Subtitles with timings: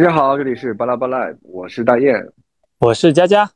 [0.00, 2.26] 大家好，这里是巴拉巴拉，我是大雁，
[2.78, 3.50] 我是佳佳。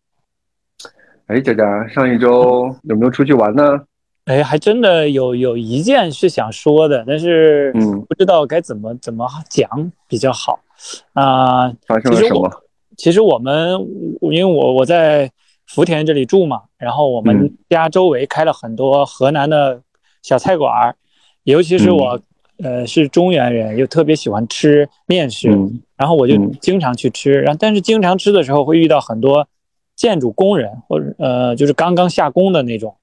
[1.26, 3.80] 哎，佳佳，上一周 有没有出去玩呢？
[4.26, 10.60] 哎，还真的有有一件是想说的，但是嗯，不知道该怎么怎么讲比较好
[11.14, 12.50] 啊、发生了什么？
[12.98, 13.80] 其实我们
[14.20, 15.32] 因为我我在
[15.66, 19.80] 福田这里住嘛，然后我们嗯家周围开了很多河南的
[20.20, 20.94] 小菜馆儿，
[21.44, 22.20] 尤其是我、
[22.62, 29.46] 呃是中原人，又特别喜欢吃面食，嗯然后我就嗯经常去吃，然后但是经常吃的时候会遇到很多
[29.96, 32.96] 建筑工人或者呃就是刚刚下工的那种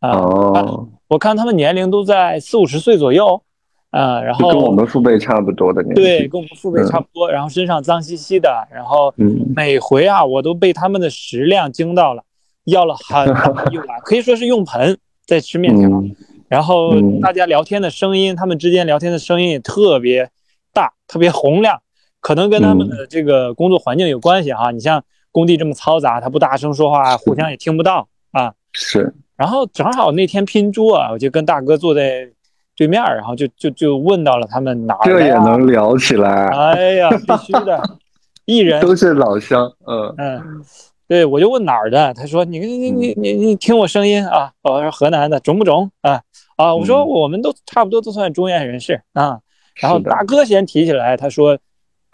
[0.00, 3.42] 啊、哦，我看他们年龄都在四五十岁左右，
[3.90, 6.00] 啊，然后跟我们父辈差不多的年纪。
[6.00, 12.22] 对，跟我们父辈差不多，然后身上脏兮兮的，然后嗯每回啊，我都被他们的食量惊到了，
[12.64, 14.96] 要了很大一碗， 可以说是用盆
[15.26, 15.88] 在吃面条。
[15.88, 16.14] 嗯
[16.48, 20.30] 然后嗯大家聊天的声音，他们之间聊天的声音也特别
[20.72, 21.80] 大，特别洪亮，
[22.20, 24.70] 可能跟他们的这个工作环境有关系哈。
[24.70, 28.52] 你像工地这么嘈杂，他不大声说话，互相也听不到啊。
[28.72, 32.28] 是，然后正好那天拼桌啊，我就跟大哥坐在
[32.76, 35.32] 对面儿，然后就就就问到了他们哪儿这也？
[35.34, 37.82] 能聊起来，哎呀，必须的，
[38.46, 39.70] 艺人都是老乡。
[39.86, 40.64] 嗯嗯，
[41.08, 46.22] 对，我就问哪儿的，他说你你你你你听我声音啊，我说河南的，中不中啊？
[46.56, 49.40] 啊，我说嗯我们都差不多都算中原人士啊。
[49.80, 51.58] 然后大哥先提起来，他说，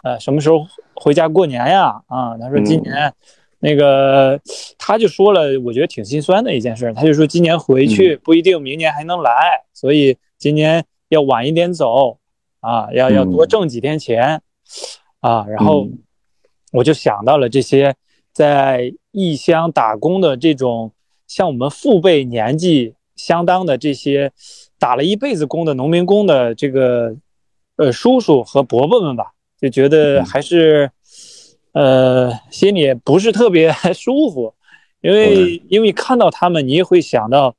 [0.03, 2.01] 呃，什么时候回家过年呀？
[2.07, 3.13] 啊，他说今嗯年
[3.59, 4.39] 那个，
[4.77, 9.31] 他就说了，我觉得挺心酸的一件事，他就说今年回嗯去不一定明年还能来，
[9.73, 12.17] 所以今年要晚一点走
[12.61, 14.41] 啊，要要多嗯挣几天钱
[15.19, 15.45] 啊。
[15.49, 15.99] 然后嗯
[16.71, 17.93] 我就想到了这些
[18.35, 20.91] 在异乡打工的这种
[21.25, 24.33] 像我们父辈年纪相当的这些
[24.77, 27.15] 打了一辈子工的农民工的这个
[27.77, 30.91] 呃叔叔和伯伯们吧，就觉得还是
[31.71, 34.53] 呃心里不是特别 舒服，
[34.99, 37.55] 因为因为看到他们，你也会想到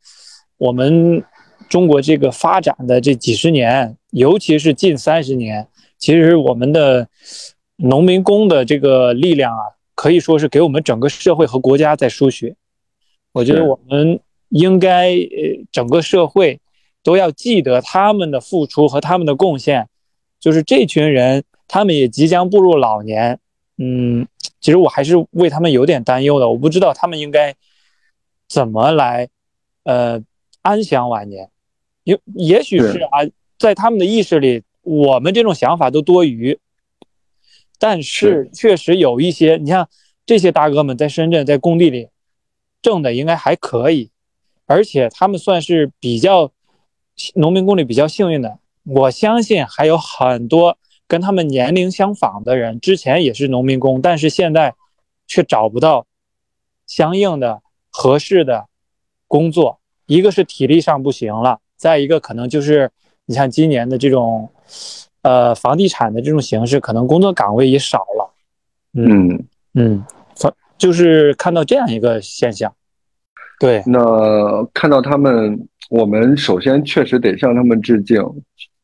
[0.58, 1.24] 我们
[1.70, 5.66] 中国这个发展的这几十年，尤其是近三十年，
[5.98, 7.08] 其实我们的
[7.76, 9.64] 农民工的这个力量啊，
[9.96, 12.54] 可以说是给我们整个社会和国家在输血。
[13.32, 14.20] 我觉得我们
[14.50, 16.60] 应该呃整个社会
[17.02, 19.88] 都要记得他们的付出和他们的贡献。
[20.38, 23.40] 就是这群人，他们也即将步入老年，
[23.78, 24.28] 嗯，
[24.60, 26.48] 其实我还是为他们有点担忧的。
[26.48, 27.54] 我不知道他们应该
[28.48, 29.28] 怎么来，
[29.84, 30.22] 呃，
[30.62, 31.50] 安享晚年。
[32.04, 33.24] 也也许是啊，
[33.58, 36.56] 在他们的意识里，我们这种想法都多余。
[37.78, 39.88] 但是确实有一些，你像
[40.24, 42.08] 这些大哥们在深圳在工地里
[42.82, 44.10] 挣的应该还可以，
[44.66, 46.50] 而且他们算是比较
[47.34, 48.58] 农民工里比较幸运的。
[48.84, 50.78] 我相信还有很多
[51.08, 54.74] 跟他们年龄相仿的人，之前也是农民工，但是现在
[55.26, 56.06] 却找不到
[56.86, 58.66] 相应的合适的
[59.26, 59.80] 工作。
[60.06, 62.90] 一个是体力上不行了，再一个可能就是
[63.24, 64.48] 你像今年的这种，
[65.26, 68.32] 呃，房地产的这种形式，可能工作岗位也少了。
[68.94, 69.44] 嗯，
[69.74, 70.04] 嗯，
[70.36, 72.72] 反就是看到这样一个现象。
[73.58, 78.22] 对，那看到他们，我们首先确实得向他们致敬。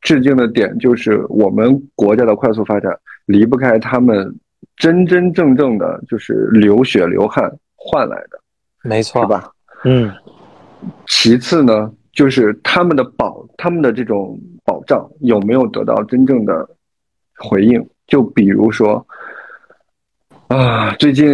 [0.01, 2.91] 致敬的点就是我们国家的快速发展
[3.25, 4.37] 离不开他们
[4.75, 8.37] 真真正正的就是流血流汗换来的，
[8.83, 9.27] 没错，是？
[9.29, 9.49] 吧？
[9.85, 10.11] 嗯
[11.07, 16.67] 其次呢，就是他们的保，他们的这种保障有没有得到真正的
[17.37, 17.85] 回应？
[18.07, 19.05] 就比如说，
[20.47, 21.27] 啊，最近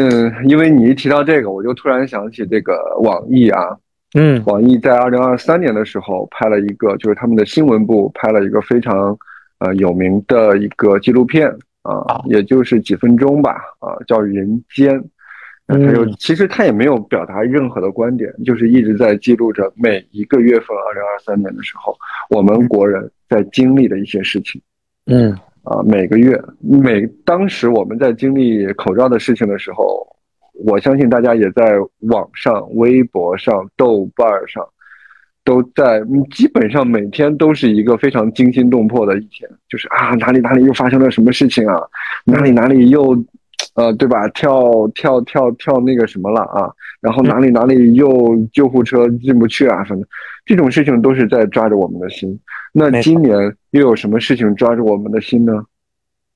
[0.46, 3.78] 因为你一提到这个，我就突然想起这个网易啊，
[4.14, 9.18] 嗯网易在二零二三年的时候拍了一个，就是他们的新闻部拍了一个非常
[9.60, 11.50] 呃有名的一个纪录片
[11.82, 15.00] 啊啊，也就是几分钟吧啊，叫《人间》。
[15.70, 16.16] 那他就嗯。
[16.18, 21.96] 其实他也没有表达任何的观点，就是一直在记录着每一个月份，二零二三年的时候，
[22.30, 24.60] 我们国人在经历的一些事情。
[25.06, 25.38] 嗯。
[25.64, 30.08] 啊，每个月每当时我们在经历口罩的事情的时候，
[30.66, 31.78] 我相信大家也在
[32.10, 34.66] 网上、微博上、豆瓣上，
[35.44, 41.82] 都在嗯基本上每天都是一个非常惊心动魄的一天，就是啊哪里哪里又发生了什么事情啊，
[42.24, 43.14] 哪里哪里又，
[43.80, 44.28] 呃对吧？
[44.30, 50.06] 跳跳跳跳那个什么了啊，然后哪里哪里又救护车进不去啊，反正
[50.46, 52.38] 这种事情都是在抓着我们的心。
[52.74, 55.64] 那今年又有什么事情抓住我们的心呢？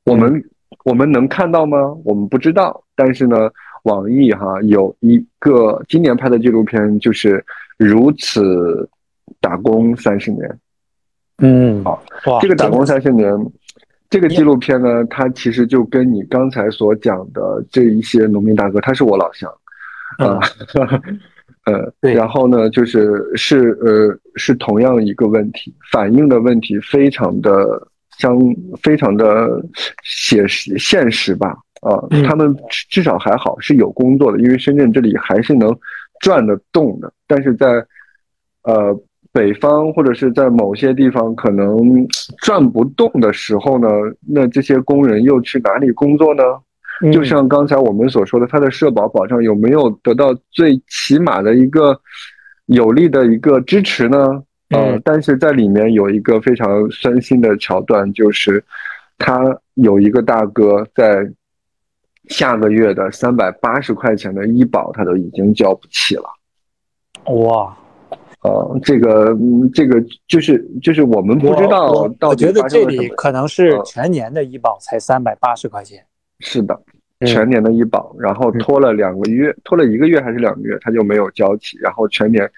[0.05, 0.41] 我们
[0.85, 1.77] 我们能看到吗？
[2.05, 2.81] 我们不知道。
[2.95, 3.49] 但是呢，
[3.83, 7.43] 网易哈有一个今年拍的纪录片，就是
[7.77, 8.87] 如此
[9.41, 10.59] 打工三十年。
[11.39, 13.27] 嗯，好哇，这个打工三十年，
[14.13, 19.51] 这个纪录片呢，它其实就跟你刚才所讲的这一些农民大哥，他是我老乡，
[20.19, 20.37] 啊，
[21.65, 27.87] 呃，然后呢，就是是呃是同样一个问题，反映的问题非常的
[28.19, 28.37] 相
[28.83, 29.59] 非常的
[30.03, 32.55] 写实现实吧，啊，他们
[32.91, 35.75] 至少还好是有工作的，因为深圳这里还是能
[36.19, 37.83] 转得动的，但是在
[38.61, 38.95] 呃。
[39.33, 42.07] 北方或者是在某些地方可能
[42.37, 43.87] 转不动的时候呢，
[44.21, 46.43] 那这些工人又去哪里工作呢？
[47.11, 51.99] 就像刚才我们所说的，他的社保保障有没有得到最起码的一个
[52.67, 54.43] 有力的一个支持呢？
[54.69, 58.63] 呃，但是在里面有一个非常酸心的桥段，就是
[59.17, 61.27] 他有一个大哥在
[62.29, 66.23] 下个月的三百八十块钱的医保，他都已经交不起了。
[67.33, 67.75] 哇！
[68.43, 76.03] 呃，这个，嗯，这个就是就是我们不知道到底我觉得这里可能是全年的医保才三百八十块钱。
[76.39, 76.77] 是的，
[77.25, 81.77] 全年的医保，然后拖了两个月，拖了一个月还是两个月，他就没有交齐。
[81.77, 82.49] 然后全年，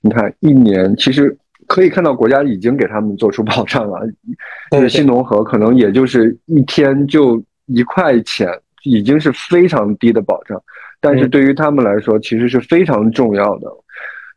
[0.00, 1.36] 你看一年，其实
[1.66, 4.00] 可以看到国家已经给他们做出保障了。
[4.72, 8.48] 就是新农合可能也就是一天就一块钱，
[8.84, 10.58] 已经是非常低的保障，
[11.02, 13.68] 但是对于他们来说，其实是非常重要的。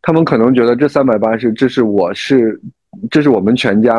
[0.07, 2.57] 他们可能觉得这三百八十，这是我是，
[3.11, 3.93] 这是我们全家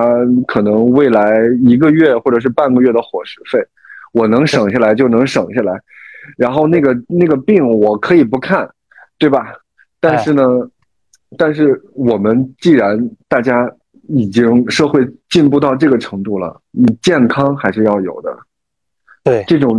[0.47, 3.63] 可能未来一个月或者是半个月的伙食费，
[4.15, 5.79] 我能省下来就能省下来，
[6.39, 8.67] 然后那个那个病我可以不看，
[9.19, 9.53] 对吧？
[10.01, 10.43] 但是呢，
[11.37, 13.71] 但是我们既然大家
[14.09, 18.35] 已经社会进步到这个程度了，你健康还是要有的，
[19.23, 19.79] 对，这种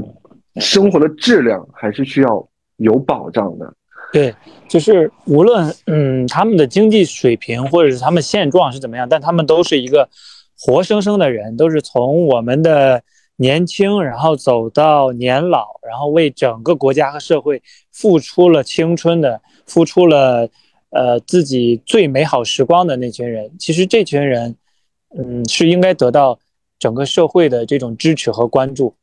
[0.57, 2.47] 生活的质量还是需要
[2.77, 3.73] 有保障的。
[4.11, 4.33] 对，
[4.67, 10.09] 就是无论嗯他们的经济水平或者是他们现状是怎么样，但他们都是一个
[10.57, 13.03] 活生生的人，都是从我们的
[13.35, 17.61] 年轻，然后走到年老，然后为整个国家和社会
[17.91, 20.49] 付出了青春的，付出了
[20.89, 23.51] 呃自己最美好时光的那群人。
[23.59, 24.55] 其实这群人，
[25.15, 26.39] 嗯，是应该得到
[26.79, 28.95] 整个社会的这种支持和关注。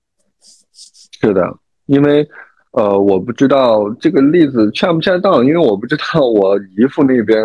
[0.73, 1.43] 是的，
[1.87, 2.29] 因为。
[2.77, 7.43] 呃，我不知道这个例子恰不恰当，因为我不知道我姨父那边，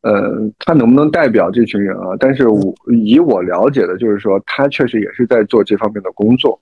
[0.00, 2.16] 呃，他能不能代表这群人啊？
[2.18, 6.58] 但是我以我了解的，就是说他确实也是在做这方面的工作。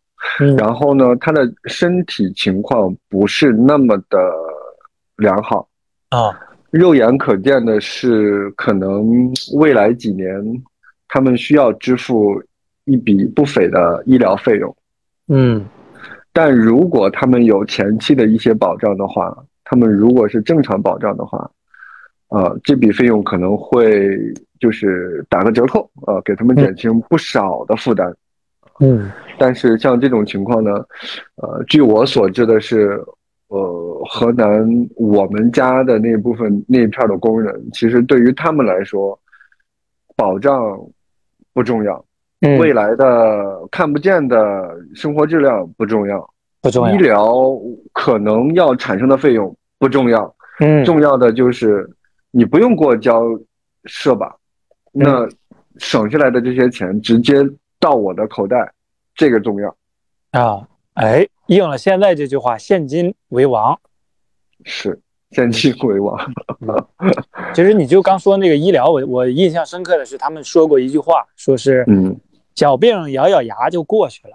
[0.59, 4.19] 然后呢，他的身体情况不是那么的
[5.17, 5.69] 良好
[6.09, 6.37] 啊。
[6.73, 10.33] 肉眼可见的是，可能未来几年
[11.09, 12.43] 他们需要支付
[12.87, 14.77] 一笔不菲的医疗费用。
[15.29, 15.65] 嗯。
[16.43, 21.51] 但如果他们有前期的一些保障的话，他们如果是正常保障的话，
[22.31, 24.19] 呃，这笔费用可能会
[24.59, 28.11] 就是打个折扣，呃，给他们减轻不少的负担。
[28.79, 30.83] 嗯，但是像这种情况呢，
[31.35, 32.99] 呃，据我所知的是，
[33.49, 34.67] 呃，河南
[34.97, 39.21] 我们家的那部分那一片的工人，其实对于他们来说，
[40.17, 40.59] 保障
[41.53, 42.03] 不重要。
[42.41, 46.27] 未来的看不见的生活质量不重要，
[46.63, 46.95] 不重要。
[46.95, 47.31] 医疗
[47.93, 51.87] 可能要产生的费用不重要，嗯，重要的就是
[52.31, 53.23] 你不用给我交
[53.85, 54.39] 社保，
[54.91, 55.29] 那
[55.77, 57.35] 省下来的这些钱直接
[57.79, 58.73] 到我的口袋，
[59.15, 59.77] 这个重要
[60.31, 60.67] 啊！
[60.95, 63.79] 哎，应了现在这句话，现金为王，
[64.65, 64.99] 是
[65.31, 66.19] 现金为王。
[67.55, 72.19] 其实你就刚说那个医疗，我我印象深刻的是他们说过一句话，说是嗯。
[72.61, 74.35] 小病咬咬牙就过去了，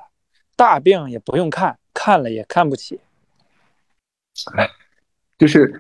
[0.56, 3.00] 大病也不用看，看了也看不起。
[4.56, 4.68] 哎，
[5.38, 5.80] 就是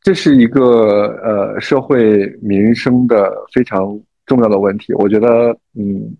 [0.00, 4.92] 这是一个呃社会民生的非常重要的问题。
[4.94, 6.12] 我觉得，嗯，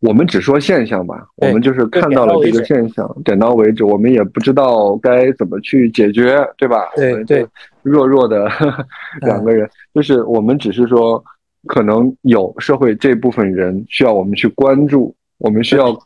[0.00, 3.84] 我们只说现象吧，我们就是看到了这个现象，点到为止。
[3.84, 6.90] 我们也不知道该怎么去解决，对吧？
[6.96, 7.46] 对对，
[7.82, 8.50] 弱弱的
[9.22, 11.24] 两个人，就是我们只是说。
[11.66, 15.98] 可能有社会这部分人需要我们去关注，我们需要，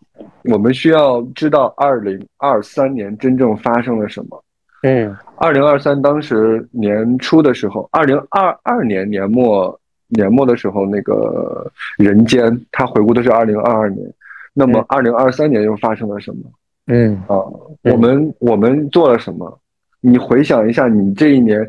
[0.45, 4.45] 我们需要知道二零二三年真正发生了什么。
[4.83, 14.07] 嗯，二零二三当时年初的时候，二零二二年年末年末的时候，那个人间他回顾的是二零二二年，
[14.53, 16.51] 那么二零二三年又发生了什么？
[16.87, 17.41] 嗯啊，
[17.85, 19.59] 我们我们做了什么？
[20.01, 21.67] 你回想一下，你这一年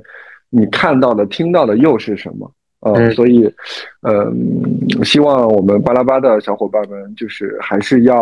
[0.49, 2.51] 你看到的、听到的又是什么？
[2.85, 3.51] 呃，所以，
[4.01, 8.21] 嗯，希望我们巴拉巴的小伙伴们，就是还是要，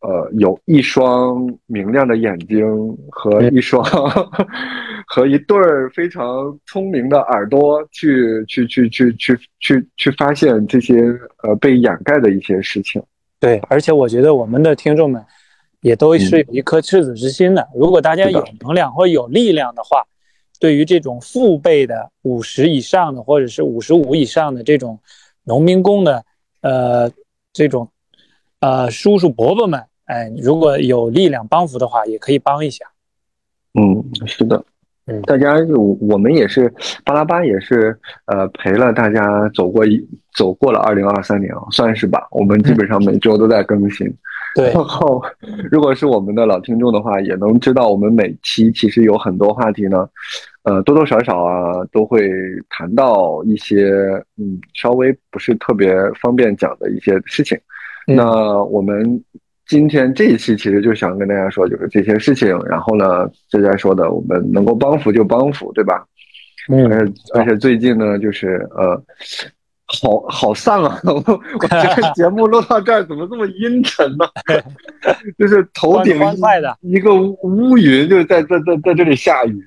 [0.00, 2.64] 呃，有一双明亮的眼睛
[3.10, 3.84] 和一双
[5.08, 10.94] 和一对儿非常聪明的耳朵，去去去去去去去发现这些
[11.42, 13.02] 呃被掩盖的一些事情。
[13.40, 15.20] 对，而且我觉得我们的听众们
[15.80, 17.66] 也都是有一颗赤子之心的。
[17.74, 20.04] 如果大家有能量或有力量的话，
[20.58, 24.98] 对于这种父辈的五十以上的，或者是五十五以上的这种
[25.44, 26.24] 农民工的，
[26.60, 27.10] 呃，
[27.52, 27.88] 这种
[28.60, 32.84] 呃叔叔伯伯们，哎，如果有力量帮扶的话，也可以帮一下。
[33.74, 34.64] 嗯，是的。
[35.08, 36.72] 嗯，大家我我们也是
[37.04, 42.26] 巴拉巴也是呃陪了大家走过一走过了二零二三年啊，算是吧。
[42.32, 44.12] 我们基本上每周都在更新。
[44.56, 44.72] 对。
[44.72, 45.22] 然后，
[45.70, 50.08] 如果是我们的老听众的话，也能知道我们每期其实有很多话题呢，
[50.64, 52.28] 呃，多多少少啊都会
[52.70, 53.92] 谈到一些
[54.36, 57.56] 嗯稍微不是特别方便讲的一些事情。
[58.06, 59.22] 那我们。
[59.68, 62.56] 今天这一期其实就想跟大家说，就是这些事情。
[62.66, 66.06] 然后呢，就在说的，我们能够帮扶就帮扶，对吧？
[66.68, 66.86] 嗯。
[66.88, 69.02] 而且而且最近呢，就是呃，
[70.02, 71.00] 好好丧啊！
[71.04, 74.26] 我我这个节目录到这儿，怎么这么阴沉呢？
[75.38, 76.18] 就是头顶
[76.80, 79.64] 一个乌云，就是在在在在这里下雨。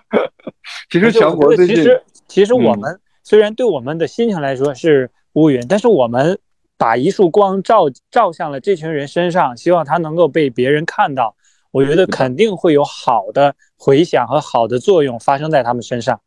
[0.90, 6.38] 其实全国最近，其实其实我们虽然对我们的心情来说是乌云，但是我们。
[6.76, 11.36] 把一束光照照向了这群人身上，希望他能够被别人看到。
[11.70, 16.20] 我觉得肯定会有好的回响和好的作用发生在他们身上。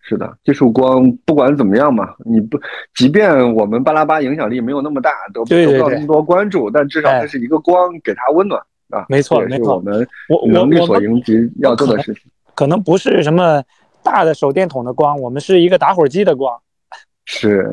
[0.00, 2.58] 是的，这束光不管怎么样嘛，你不，
[2.94, 9.04] 即便我们巴拉巴影响力没有那么大，得不到那么多关注，但至少这是一个光，给它温暖啊。
[9.08, 10.06] 没错，没错，我们
[10.52, 12.22] 能力所应及要做的事情。
[12.54, 13.62] 可能不是什么
[14.02, 16.58] 大的手电筒的光，我们是一个打火机的光。
[17.24, 17.70] 是，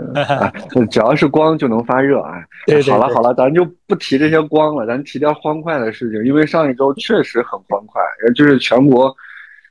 [0.91, 2.35] 只要是光就能发热啊！
[2.87, 6.23] 好了好了，咱就不提这些光了，咱提点欢快的事情。
[6.23, 9.13] 因为上一周确实很欢快，也就是全国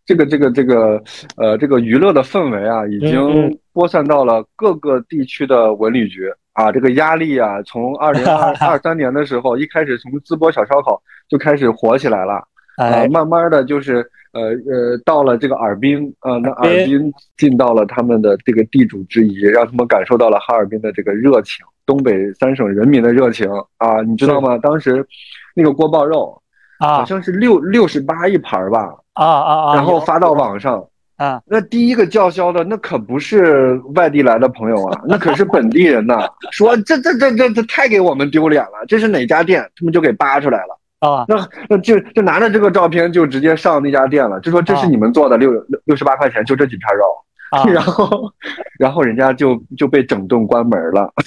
[0.08, 1.02] 这个这个这个
[1.36, 6.72] 呃这个娱乐的氛围啊，已经播散到了各个地区的文旅局啊。
[6.72, 12.42] 这个压力啊，从二零二 二三年的时候一开始，从淄博小烧烤就开始火起来了
[12.78, 14.10] 啊，慢慢的就是。
[14.30, 24.58] 呃呃，到了这个尔滨，呃，那尔滨尽到了他们的这个地主之谊，让他们感受到了哈尔滨的这个热情，东北三省人民的热情啊，你知道吗？
[24.58, 25.04] 当时
[25.56, 26.40] 那个锅包肉
[26.78, 30.84] 啊，好像是六六十八一盘吧，啊啊啊，然后发到网上。
[31.16, 39.60] 啊，那第一个叫嚣的那可不是外地来的朋友啊， 那可是本地人呐，说这这这这这太给我们丢脸了，这是哪家店？
[39.76, 40.78] 他们就给扒出来了。
[41.00, 41.36] 啊，那
[41.68, 47.04] 那就就拿着这个照片就直接上那家店了，就说这是你们做的六六六十八块钱就这几片肉，
[47.72, 48.32] 然后
[48.78, 51.12] 然后人家就就被整顿关门了，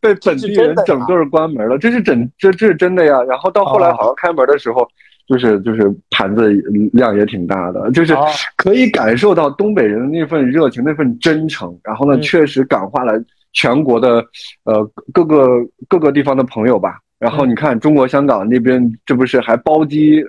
[0.00, 3.22] 被本地人整顿关门了，这是真这这是真的呀。
[3.28, 4.88] 然后到后来好像开门的时候，
[5.30, 6.50] 就是就是盘子
[6.92, 8.16] 量也挺大的，就是
[8.56, 13.12] 可以感受到东北人的那份热情那份真诚，然后呢确实感化了
[13.52, 14.24] 全国的
[14.64, 15.46] 呃各个
[15.88, 16.98] 各个地方的朋友吧。
[17.20, 20.20] 然后你看，中国香港那边这不是还包机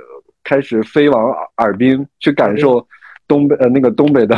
[0.43, 2.86] 开始飞往尔滨去感受
[3.27, 4.36] 东北呃那个东北的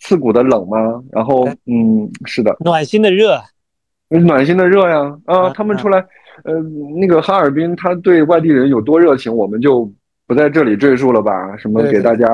[0.00, 1.02] 刺骨的冷吗？
[1.10, 3.40] 然后嗯，是的，暖心的热，
[4.10, 5.16] 暖心的热呀。
[5.24, 5.48] 啊！
[5.50, 6.04] 他们出来，
[6.42, 6.54] 呃，
[7.00, 9.90] 那个哈尔滨他对外地人有多热情，我们就
[10.26, 11.56] 不在这里赘述了吧？
[11.56, 12.26] 什么给大家。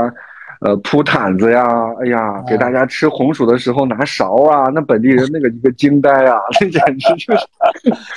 [0.63, 1.67] 呃，铺毯子呀，
[2.03, 7.47] 哎呀，给大家吃红薯的时候拿勺啊，那本地人那个一个惊呆啊， 那简直就是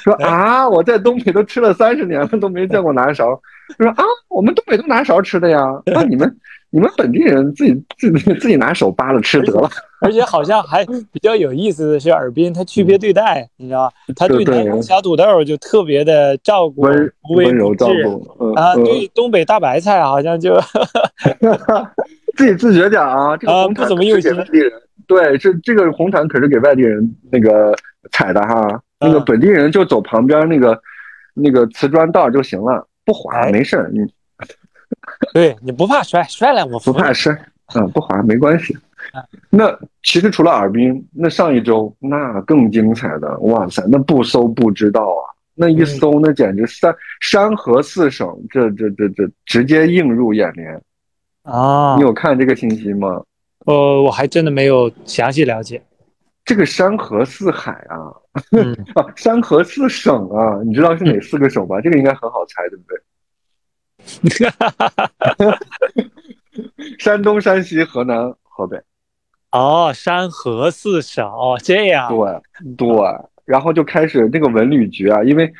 [0.03, 3.33] 说啊，我在东北都吃了三十年了，都没见过拿勺。
[3.79, 6.29] 就 说啊，我们东北都拿勺吃的呀，那你们
[6.73, 9.69] 你们本地人自己自己自己拿手扒了吃得了。
[10.01, 13.91] 而且好像还比较有意思的是，尔滨他区别对待，你知道吗？
[14.15, 18.73] 他对南方小土豆就特别的照顾，温温柔照顾啊。
[18.75, 20.59] 对东北大白菜好像就。
[22.35, 23.37] 自己自觉点啊！
[23.37, 24.71] 这个红毯是给外地人，
[25.05, 27.71] 对，这这个红毯可是给外地人那个
[28.11, 28.81] 踩的哈。
[28.99, 30.75] 那个本地人就走旁边那个
[31.35, 33.91] 那个瓷砖道就行了，不滑没事儿。
[33.93, 33.99] 你
[35.33, 37.33] 对你不怕摔，摔了我不怕摔，
[37.75, 38.77] 嗯，不滑没关系。
[39.49, 45.23] 那其实除了尔滨，那上一周那更精彩的，哇塞，那不搜不知道啊！
[45.55, 50.81] 那一搜，那简直三山河四省，这这这这直接映入眼帘。
[51.43, 53.21] 啊，你有看这个信息吗？
[53.65, 55.81] 呃，我还真的没有详细了解。
[56.45, 58.11] 这个山河四海啊，
[58.95, 61.79] 啊，山河四省啊，你知道是哪四个省吧？
[61.81, 62.97] 这个应该很好猜，对不对？
[66.99, 68.81] 山东、山西、河南、河北。
[69.51, 72.09] 哦，山河四省哦，这样。
[72.09, 72.87] 对对，
[73.45, 75.51] 然后就开始那个文旅局啊，因为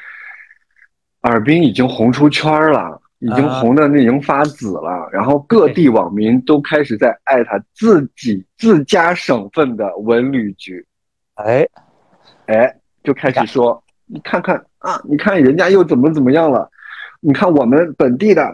[1.22, 3.00] 尔滨已经红出圈了。
[3.20, 10.86] 已经红的那已经发紫了，然后各地网民都开始在艾特自己自家省份的文旅局，
[11.36, 11.66] 哎，
[12.48, 16.70] 哎，就开始说你看看啊，你看人家又怎么怎么样了？
[17.24, 18.54] 你看我们本地的，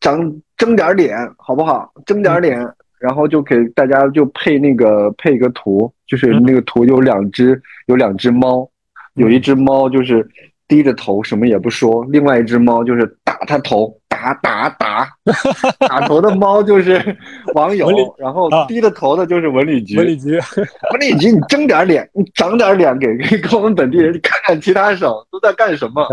[0.00, 1.90] 长争点脸好不好？
[2.04, 2.58] 争点脸，
[2.98, 8.68] 然后就给大家就配那个配一个图，就是那个图有两只有两只猫，
[9.14, 10.28] 有一只猫就是
[10.68, 13.98] 低着头什么也不说，另外一只猫就是打它头。
[14.08, 15.06] 打打打，
[15.86, 17.14] 打头的猫就是
[17.54, 19.98] 网友，然后低着头的就是文旅局。
[19.98, 26.08] 文旅局，文旅局，你争点脸，你长点脸，给给给我们本地人看看，其他省都在干什么。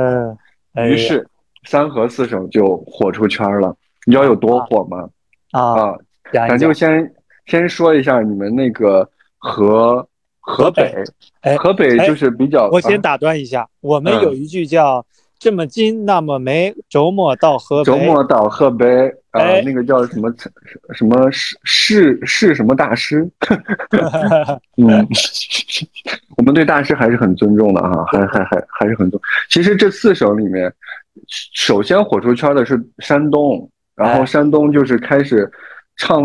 [0.74, 1.26] 嗯，于是
[1.64, 3.76] 三河四省就火出圈了。
[4.06, 5.10] 你知道有多火吗？
[5.52, 5.94] 啊，
[6.34, 7.14] 咱就先
[7.46, 10.08] 先说一下你们那个河
[10.40, 10.94] 河北，
[11.58, 12.68] 河北就是比较。
[12.70, 15.06] 我先打断一下，我们有一句叫。
[15.42, 17.86] 这么近那么美，周末到河北。
[17.86, 18.86] 周末到河北
[19.32, 20.32] 啊，那个叫什么
[20.94, 23.28] 什么是是是什么大师？
[24.78, 25.04] 嗯，
[26.38, 29.20] 我们对大师还是很尊重的哈，还还还还是很多。
[29.50, 30.72] 其实这四省里面，
[31.54, 35.50] 首先火出圈的是山东，然后山东就是开始
[35.98, 36.24] 唱，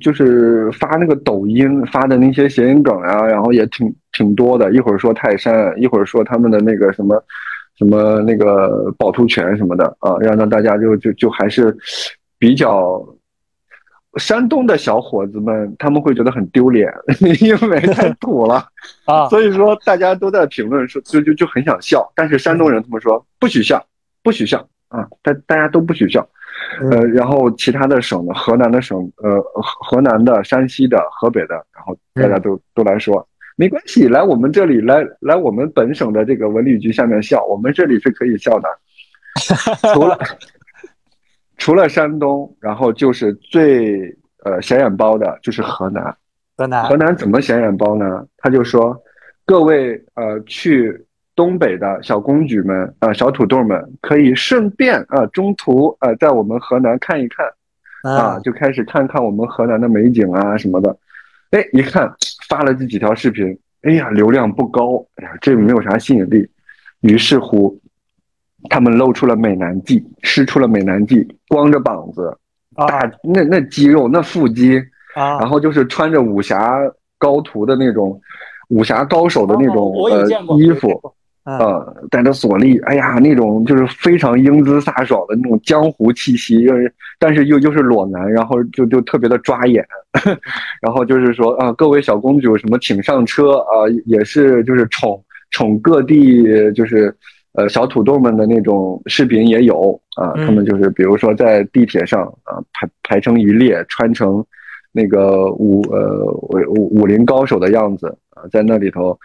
[0.00, 4.72] 就是发那个抖音发的那些谐音梗啊，然后也挺挺多的。
[4.72, 7.22] 一会儿说泰山，一会儿说他们的那个什么。
[7.78, 11.76] 什么那个趵突泉什么的啊，让让大家就就就还是
[12.38, 13.06] 比较
[14.18, 16.90] 山东的小伙子们，他们会觉得很丢脸，
[17.38, 18.66] 因为太土了
[19.04, 23.86] 啊，所以说大家都在评论说就就就很想笑，但是山东人他们说不许笑，
[24.26, 26.28] 不许笑啊，大大家都不许笑，
[26.90, 33.24] 呃，然后其他的省的河南的省呃河南的、山西的、河北的，然后大家都都来说。
[33.54, 38.68] 没关系，来我们这里，来来我们本省的这个文旅局下面笑，我们这里是可以笑的。
[39.94, 40.18] 除了
[41.56, 44.12] 除了山东，然后就是最
[44.44, 46.02] 呃显眼包的，就是河南。
[46.56, 48.26] 河南河南怎么显眼包呢？
[48.38, 49.00] 他就说，
[49.44, 51.05] 各位呃去
[51.36, 57.46] 东北的小公举们啊，小土豆们，可以顺便啊中途呃在我们河南看一看
[58.02, 60.96] 啊，就开始看看我们河南的美景啊什么的。
[61.50, 62.10] 哎，一看
[62.48, 66.48] 发了这几条视频，哎呀，流量不高，哎呀，这没有啥吸引力。
[67.00, 67.78] 于是乎，
[68.70, 72.34] 他们露出了美男计，施出了美男计，光着膀子，
[72.74, 74.78] 大那那肌肉，那腹肌
[75.14, 76.80] 啊，然后就是穿着武侠
[77.18, 78.18] 高徒的那种
[78.68, 80.26] 武侠高手的那种呃
[80.58, 81.14] 衣服。
[81.46, 89.86] 呃，带着锁链，哎呀，那种就是非常英姿飒爽的那种江湖气息，就是但是又又是裸男，然后就就特别的抓眼，
[90.82, 97.14] 然后就是说啊，各位小公主什么请上车啊，也是就是宠宠各地就是
[97.52, 104.44] 呃小土豆们的那种视频也有啊，他们就是比如说在地铁上啊排排成一列，穿成
[104.90, 106.24] 那个武呃
[106.70, 109.16] 武武林高手的样子啊，在那里头。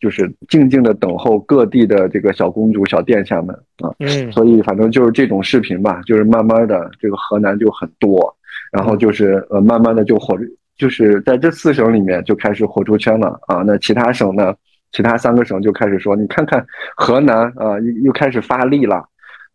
[0.00, 8.34] 就是静静的等候各地的这个小公主、小殿下们啊，嗯，所以反正就是这种视频吧，就是慢慢的这个河南就很多，
[8.72, 10.36] 然后就是呃慢慢的就火，
[10.76, 13.62] 就是在这四省里面就开始火出圈了啊。
[13.66, 14.54] 那其他省呢，
[14.92, 16.64] 其他三个省就开始说，你看看
[16.96, 19.04] 河南啊，又又开始发力了。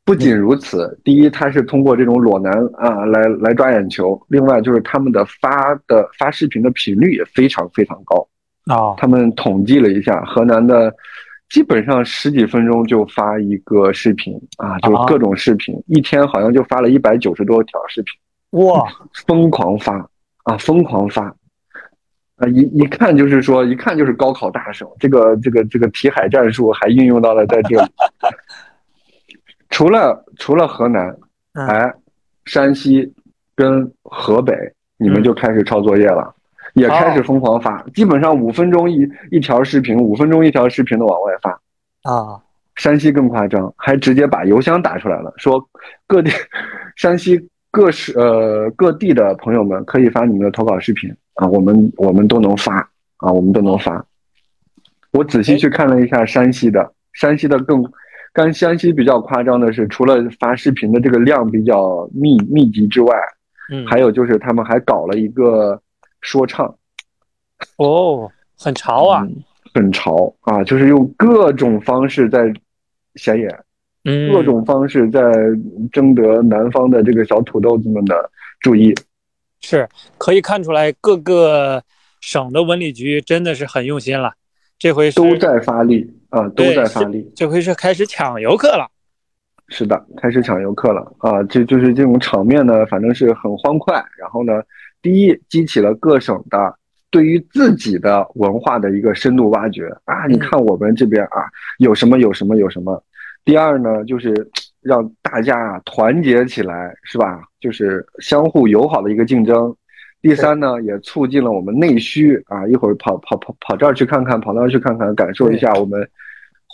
[0.05, 8.27] 不仅如此，第一，他是通过这种裸男啊来来抓眼球，另外就是他们的发的发视频的频率也非常非常高。
[8.65, 10.93] 啊，他们统计了一下，河南的
[11.49, 18.83] 基本上十几分钟就发一个视频啊，就各种视频，一天好像就发了一百九十多条视频，哇，
[19.27, 19.97] 疯狂发
[20.43, 21.33] 啊，疯狂发。
[22.37, 27.89] 啊，一一看就是说，一看就是高考大省，这个这个这个题海战术还运用到了在这里。
[29.71, 31.15] 除了除了河南，
[31.53, 31.93] 哎，
[32.43, 33.13] 山西
[33.55, 34.53] 跟河北，
[34.97, 36.34] 你们就开始抄作业了。
[36.75, 41.51] 也开始疯狂发，基本上五分钟一一条视频，五分钟一条视频的往外发，
[42.03, 42.37] 啊，
[42.75, 45.65] 山西更夸张，还直接把邮箱打出来了，说
[46.05, 46.29] 各地
[46.97, 52.75] 山西各市呃各地的朋友们可以发你们的投稿视频啊，我们我们都能发
[53.17, 54.05] 啊，我们都能发。
[55.11, 57.81] 我仔细去看了一下山西的，山西的更，
[58.33, 63.15] 跟山西比较夸张的是，除了发视频的这个量比较密密集之外，
[63.71, 65.81] 嗯，还有就是他们还搞了一个。
[66.25, 66.75] 说唱，
[67.77, 69.27] 哦，很潮啊，
[69.75, 72.51] 很潮啊，就是用各种方式在
[73.13, 73.47] 显眼，
[74.05, 75.21] 嗯，各种方式在
[75.91, 78.91] 征得南方的这个小土豆子们的注意，
[79.61, 81.83] 是可以看出来各个
[82.19, 84.33] 省的文旅局真的是很用心了，
[84.79, 88.89] 这回都在发力啊，都在发力，这回是开始抢游客了，
[89.67, 94.53] 是的，开始抢游客了啊，这就是这种场面呢，反正是很欢快，然后呢。
[95.05, 96.75] 第一，激起了各省的
[97.11, 100.25] 对于自己的文化的一个深度挖掘啊。
[100.25, 101.45] 你看我们这边啊，
[101.77, 102.99] 有什么有什么有什么。
[103.43, 104.33] 第二呢，就是
[104.81, 107.39] 让大家团结起来，是吧？
[107.59, 109.75] 就是相互友好的一个竞争。
[110.23, 116.01] 第三呢，也促进了我们内需啊，一会儿跑跑跑跑这儿去看看，跑那儿去看看，感受一下我们。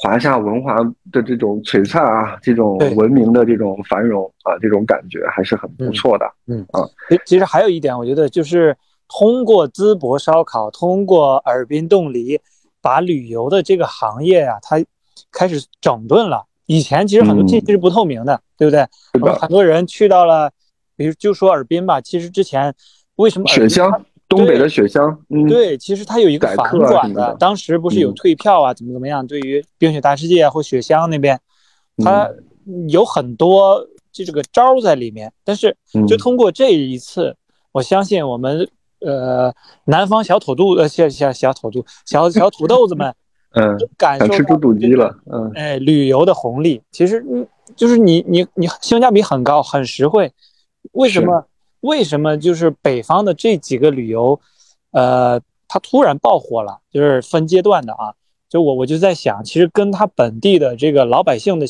[0.02, 0.76] 华夏文化
[1.12, 6.26] 的这种璀璨啊，这种文明的这种繁荣啊，这种感觉还是很不错的。
[6.48, 8.76] 嗯啊，其其实还有一点，我觉得就是
[9.08, 12.40] 通过淄博烧烤，通过尔滨冻梨，
[12.82, 14.84] 把旅游的这个行业啊，它
[15.32, 16.46] 开始整顿了。
[16.66, 18.88] 以前其实很多信息是不透明的，对不对？
[19.34, 20.50] 很多人去到了，
[20.96, 22.74] 比如就说尔滨吧，其实之前
[23.18, 24.04] 为什么雪乡？
[24.32, 29.26] 东北的雪乡，嗯，对，其实它有一个反转的，当时不是有退票啊，怎么怎么样？
[29.28, 31.40] 对于冰雪大世界啊或雪乡那边，
[31.98, 32.30] 它
[32.88, 35.32] 有很多就这个招在里面。
[35.44, 35.76] 但是
[36.08, 37.36] 就通过这一次，
[37.74, 38.68] 我相信我们
[39.02, 39.54] 呃
[39.86, 43.14] 南方小土豆呃小小小土豆小小土豆子们，
[43.54, 50.32] 嗯，感受吃猪肚鸡了，嗯，哎，旅游的红利，其实嗯，就是你你你性价比很高，很实惠，
[50.94, 51.46] 为什么？
[51.82, 54.40] 为什么就是北方的这几个旅游，
[54.92, 56.80] 呃，它突然爆火了？
[56.92, 58.14] 就是分阶段的啊。
[58.50, 61.66] 就我我就在想，其实跟他本地的这个老百姓的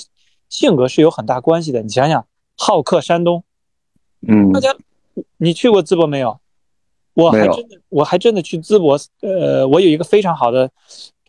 [0.49, 1.83] 性格是有很大关系的。
[1.83, 2.25] 你想想，
[2.57, 3.43] 好客山东，
[4.27, 4.75] 嗯，大家，
[5.37, 6.39] 你去过淄博没有？
[7.13, 8.97] 我还真的，我还真的去淄博。
[9.21, 10.71] 呃，我有一个非常好的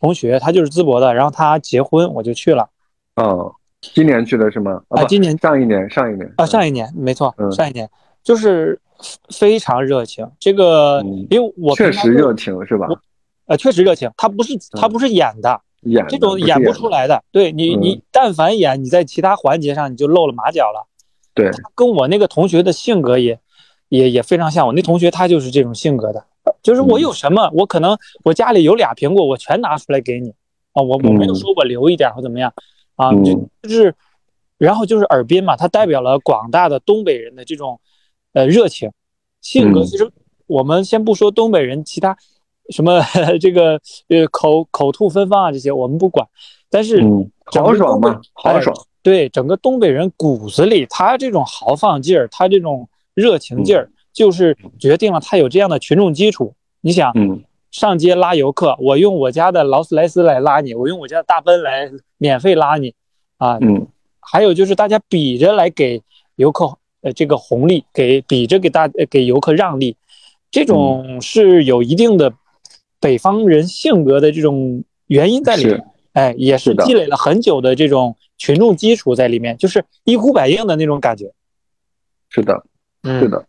[0.01, 2.71] 同学，他就是淄博的，然后他结婚，我就去了。
[3.16, 4.83] 哦，今年去的是吗？
[4.88, 7.87] 啊，今年上一年，上一年啊，上一年没错，上一年。
[8.23, 8.79] 就是
[9.31, 12.87] 非常热情，这个因为我确实热情是吧？
[13.47, 17.21] 呃，确实热情，他不是他不是演的，演这种演不出来的。
[17.33, 20.87] 对你，你但凡演，你在其他环节上你就露了马脚了。
[21.35, 23.37] 对，跟我那个同学的性格也
[23.89, 24.65] 也也非常像。
[24.65, 26.25] 我那同学他就是这种性格的，
[26.63, 30.31] 就是我有什么，我可能我家里有俩苹果，我全拿出来给你
[30.75, 32.55] 啊，我我没有说我留一点或怎么样
[32.95, 33.93] 啊，就就是，
[34.59, 37.81] 然后就是尔滨嘛，它代表了广大的东北人的这种。
[38.33, 38.90] 呃，热情，
[39.40, 40.11] 性格其实
[40.47, 42.16] 我们先不说东北人，其他
[42.71, 43.01] 什么
[43.40, 46.27] 这个呃口口吐芬芳啊这些我们不管，
[46.71, 47.03] 但是
[47.45, 48.75] 豪爽嘛，豪爽。
[49.03, 56.55] 对，整个东北人骨子里，他这种豪放劲儿，他这种热情劲儿，就是决定了他有这样的群众基础。
[56.81, 57.12] 你想，
[57.73, 62.95] 上街拉游客，我用我家的劳斯莱斯来拉你，我用我家的大奔来免费拉你，
[63.38, 63.88] 啊，嗯，
[64.21, 66.01] 还有就是大家比着来给
[66.37, 66.79] 游客。
[67.03, 69.97] 呃，这个红利给比着给大给游客让利，
[70.51, 72.33] 这种是有一定的
[72.99, 75.85] 北方人性格的这种原因在里面。
[76.15, 81.33] 哎，也是积累了很久的这种群众基础在里面，就是一呼百应的那种感觉。
[82.29, 82.62] 是的，
[83.03, 83.43] 是的。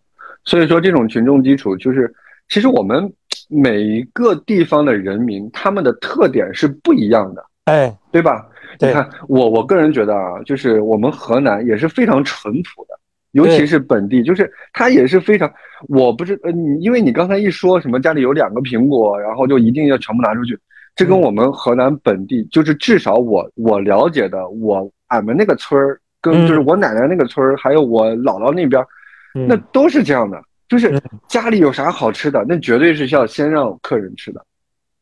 [0.45, 2.13] 所以说，这种群众基础就是，
[2.47, 3.11] 其实我们
[3.49, 7.45] 每一个地方的人民，他们的特点是不一样的。
[7.65, 8.47] 哎，对吧？
[8.79, 12.97] 你看，我我个人觉得啊，就是我们河南也是非常淳朴的。
[13.33, 15.51] 尤其是本地，就是他也是非常，
[15.89, 20.57] 我不是呃，你因为你刚才一说什么家里有两个苹果，然后就一定要全部拿出去，
[20.95, 28.85] 这跟我们河南本地，就是至少我我了解的，我俺们那个村儿，跟就是我奶奶那个村儿，还有我姥姥那边，
[29.33, 34.45] 那都是这样的，就是家里有啥好吃的，那绝对是要先让客人吃的，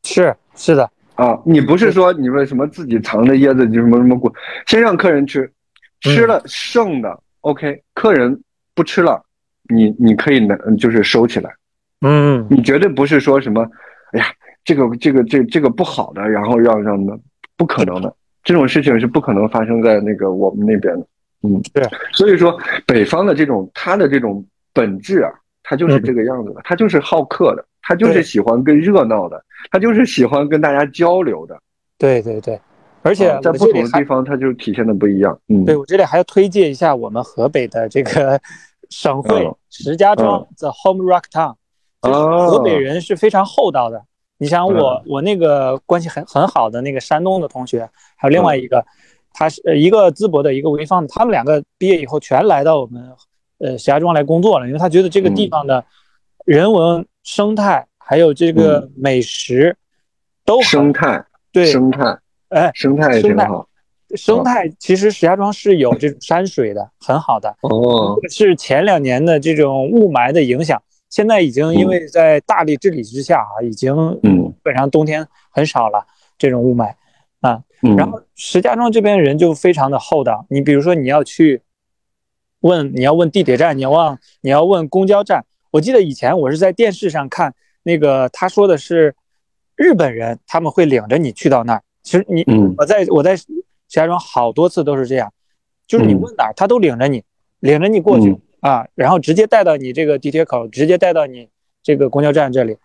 [0.04, 0.90] 是是的。
[1.16, 4.32] 啊，你不是说你们什么自己藏着椰子就什么什么果，
[4.66, 5.52] 先让客人吃，
[6.00, 7.21] 吃了剩的。
[7.42, 8.42] OK，客人
[8.74, 9.22] 不吃了，
[9.68, 11.54] 你你可以能，就是收起来。
[12.00, 13.64] 嗯，你绝对不是说什么，
[14.12, 14.26] 哎呀，
[14.64, 17.16] 这个这个这这个不好的，然后让让的，
[17.56, 21.06] 不可能的，这种事情是不可能发生在那个我们那边的。
[21.42, 21.84] 嗯，对。
[22.12, 25.30] 所以说，北方的这种他的这种本质啊，
[25.62, 31.60] 他就是这个样子的，他就是好客的，他就是喜欢跟热闹的，他就是喜欢跟大家交流的。
[31.98, 32.58] 对对对。
[33.02, 35.38] 而且在不同的地方，它就体现的不一样。
[35.48, 38.40] 嗯，对我这里还要推荐一下我们河北的这个
[38.90, 41.54] 省会石家庄，The Home Rock Town。
[42.02, 44.02] 哦，河北人是非常厚道的。
[44.38, 48.84] 你想我，我那个关系很很好的那个山东的同学，还有另外一个，
[49.32, 53.00] 他是一个淄博的，一个潍坊的，他们两个毕业以后全来到我们
[53.58, 55.84] 呃石家庄来工作了，因为他觉得这个地方的
[56.44, 59.76] 人文生态还有这个美食
[60.44, 62.18] 都生态对生态。
[62.52, 63.66] 哎，生态也挺好。
[64.14, 67.48] 生态其实石家庄是有这种山水的，很好的。
[67.62, 76.92] 哦，是前两年的这种雾霾的影响，现在已经因为在大力治理之下啊，已经嗯，基本上冬天很少了这种雾霾
[77.40, 77.62] 啊。
[77.96, 81.62] 然后石家庄这边人就非常的厚道，你比如说你要去
[82.60, 85.44] 问，你要问地铁站，你要问你要问公交站。
[85.70, 89.14] 我记得以前我是在电视上看那个他说的是
[89.74, 91.82] 日本人他们会领着你去到那儿。
[92.02, 92.74] 其实你嗯。
[92.76, 93.46] 我在我在石
[93.88, 95.32] 家庄好多次都是这样，
[95.86, 96.20] 就是你嗯。
[96.20, 97.22] 问哪儿他都领着你，
[97.60, 98.40] 领着你过去嗯。
[98.60, 101.48] 啊，然后直接带到你这个地铁口，直接带到你
[101.82, 102.76] 这个公交站这里。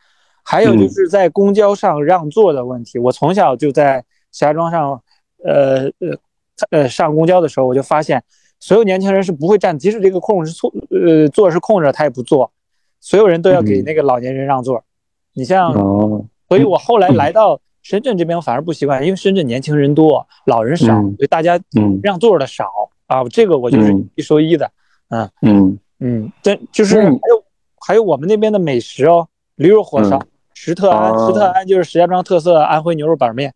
[0.44, 5.02] 还有就嗯是在公交上让座的问题，我从小就在石家庄上，
[5.44, 6.18] 呃呃
[6.70, 8.24] 呃上公交的时候，我就发现
[8.60, 12.50] 所有年轻人是不会站，即使这个空是错呃座是空着，他也不坐，
[13.02, 13.84] 所有人都要给嗯。
[13.84, 14.84] 那个老年人让座。
[15.34, 21.98] 你像，哦，所以我后来来到深圳这边，我反而不习惯，因为深圳年轻人多，老人少，嗯所以大家嗯。
[22.04, 22.66] 让座的少
[23.06, 23.24] 啊。
[23.30, 24.10] 这个我就是嗯。
[24.16, 24.70] 一说一的，
[25.08, 26.32] 嗯嗯，嗯。
[26.44, 27.44] 但就是还有
[27.88, 33.54] 还有我们那边的美食哦，驴肉火烧嗯，石特安，哦石特安就是石家庄特色安徽牛肉板面，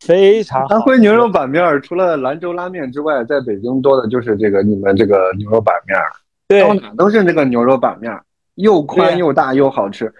[0.00, 0.74] 非常好。
[0.74, 5.96] 安徽牛肉板面除了兰州拉面之外，在北京多的就是这个你们这个牛肉板面，
[6.48, 6.60] 对。
[6.60, 8.12] 到哪都是那个牛肉板面，
[8.56, 10.12] 又宽又大又好吃。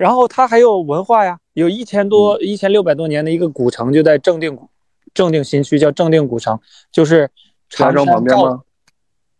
[0.00, 4.66] 然后它还有文化呀，有一千多、一千六百多年的一个古城，就在正定古
[5.12, 6.58] 正定新区，叫正定古城，
[6.90, 7.28] 就是
[7.68, 8.62] 长山旁边吗？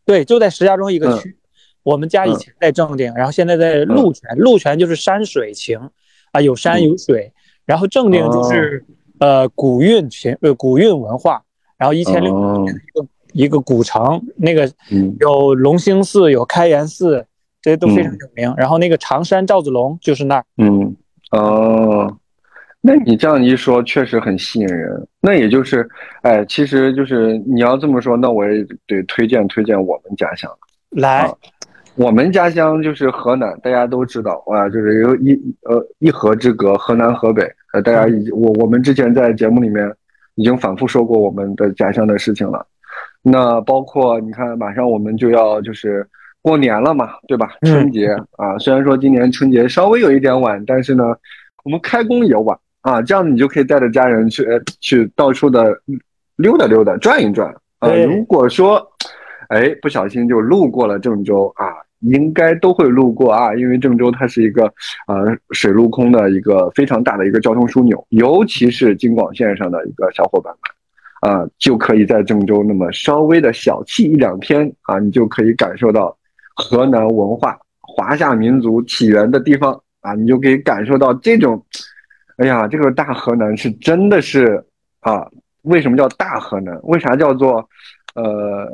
[0.05, 1.35] 对，就在石家庄一个区。
[1.83, 5.81] 我们家以前在正定，然后现在在鹿泉，鹿泉就是山水情
[6.33, 6.83] 啊，有山嗯。
[6.83, 7.33] 有水。
[7.64, 8.85] 然后正定就是、
[9.18, 11.42] 呃古韵情呃古韵文化，
[11.79, 12.59] 然后一千六哦。
[12.59, 15.16] 年的一个、一个古城，那个嗯。
[15.20, 17.25] 有龙兴寺，有开元寺，
[17.62, 18.55] 这些都非常有名。
[18.57, 20.44] 然后那个常山赵子龙就是那儿。
[20.59, 20.94] 嗯
[21.33, 22.16] 哦，
[22.81, 25.07] 那你这样一说，确实很吸引人。
[25.20, 25.88] 那也就是，
[26.23, 30.51] 哎，其实就是你要这么说，那我也得推荐推荐我们家乡。
[30.90, 31.33] 来，啊
[31.96, 37.42] 我们家乡就是河南，大家都知道啊，就是有一呃一河之隔，河南河北。
[37.73, 39.92] 呃，大家已经我我们之前在节目里面
[40.37, 42.66] 已经反复说过我们的家乡的事情了。
[43.23, 46.09] 那包括你看，马上我们就要就是
[46.42, 47.55] 过年了嘛，对吧？
[47.61, 51.05] 嗯春节啊，虽然说今年春节稍微有一点晚，但是呢，
[51.64, 55.76] 我们开工也晚啊，这样你就可以带着家人去呃去到处的
[56.37, 57.94] 溜达溜达、转一转啊。
[57.94, 58.87] 如果说
[59.48, 61.66] 哎不小心就路过了郑州啊，
[62.00, 64.64] 应该都会路过啊，因为郑州它是一个
[65.07, 76.16] 呃水陆空的一个非常大的一个交通枢纽，尤其是京广线上的一个小伙伴们啊，就可以在郑州那么稍微的小憩一两天啊，你就可以感受到
[76.61, 81.62] 河南文化、华夏民族起源的地方啊，你就可以感受到这种，
[82.37, 84.62] 哎呀，这个大河南是真的是
[85.01, 85.27] 啊，
[85.62, 86.79] 为什么叫大河南？
[86.83, 87.66] 为啥叫做
[88.14, 88.68] 呃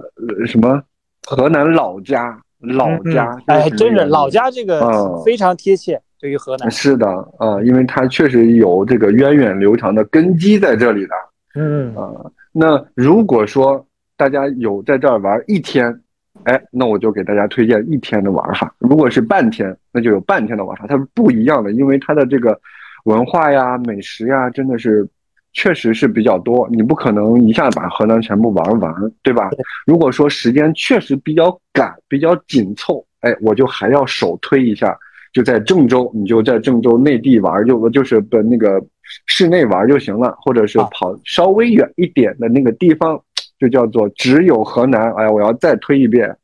[0.47, 0.83] 什么
[1.27, 2.39] 河南老家？
[2.61, 4.51] 老家嗯，哎，真是老家。
[4.51, 6.71] 这个嗯非常贴切，对于河南。
[6.71, 7.07] 是的
[7.39, 11.15] 啊，因为它确实有这个源远流长的根基在这里的
[11.55, 12.11] 嗯，啊。
[12.53, 16.01] 那如果说大家有在这儿玩一天，
[16.47, 18.73] 哎，那我就给大家推荐一天的玩法。
[18.79, 22.57] 如果是半天，那就有半天的玩法，它是不一样的，因为它的这个
[23.05, 25.05] 文化呀、美食呀，真的是
[25.53, 29.51] 确实是比较多，你不可能一下把河南全部玩完，对吧？
[29.87, 34.97] 如果说时间确实比较赶、比较紧凑，哎，我就还要首推一下，
[35.33, 38.81] 就在郑州，你就在郑州内地玩，就就是不那个
[39.27, 43.21] 室内玩就行了，或者是啊跑稍微远一点的那个地方，
[43.59, 45.13] 就叫做只有河南。
[45.15, 46.37] 哎，我要再推一遍，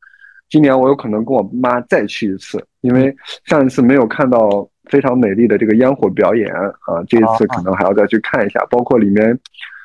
[0.49, 9.39] 今年我有可能跟我妈再去一次，因为上一次没有看到非常美丽的这个烟火表演啊，这一次可能还要再去看一下，包括里面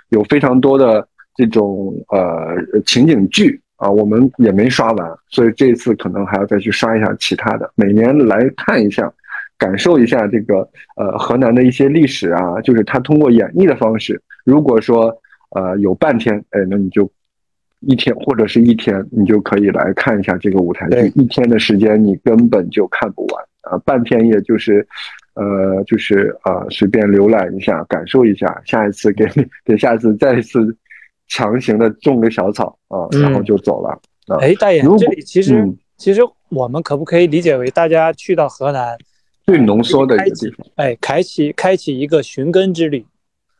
[0.09, 9.11] 有非常多的这种呃情景剧啊，我们也没刷完，所以这一次可能还要再去刷一下其他的，每年来看一下。
[9.59, 10.57] 感受一下这个
[10.97, 14.21] 呃河南的一些历史啊，就是他通过演绎的方式。
[14.45, 15.11] 如果说
[15.55, 17.09] 呃有半天，哎，那你就
[17.81, 21.11] 一天或者是一天，你就可以来看一下这个舞台剧。
[21.15, 24.85] 一天的时间你根本就看不完啊，半天也就是
[25.35, 28.61] 呃就是呃随便浏览一下，感受一下。
[28.65, 29.25] 下一次给
[29.63, 30.75] 给下一次再一次
[31.27, 33.89] 强行的种个小草啊，然后就走了。
[34.27, 38.97] 啊、哎，大爷，这里其实、嗯、其实我们可不可以理解为大家去到河南？
[39.45, 43.05] 最浓缩的一个地方，哎，开启开启一个寻根之旅，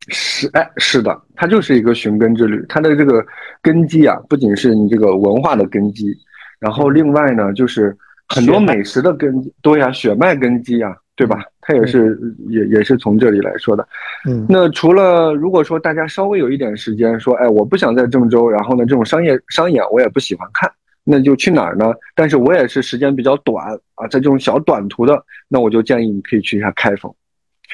[0.08, 2.64] 是哎是的，它就是一个寻根之旅。
[2.70, 3.26] 它的这个
[3.62, 6.14] 根基啊，不仅是你这个文化的根基，
[6.60, 7.96] 然后另外呢，就是
[8.28, 11.44] 很多美食的根基，对呀、啊，血脉根基啊，对吧？
[11.62, 13.88] 它也是、嗯、也也是从这里来说的。
[14.28, 20.72] 嗯，那除了如果说大家稍微有一点时间，说哎，我不想在郑州，然后呢，这种商业商演我也不喜欢看。
[21.10, 21.94] 那就去哪儿呢？
[22.16, 23.66] 但是我也是时间比较短
[23.96, 27.14] 啊，在这种小短途的，那我就建议你可以去一下开封。